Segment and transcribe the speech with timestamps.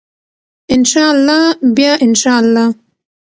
[0.75, 1.43] ان شاء الله
[1.75, 2.67] بیا ان شاء الله.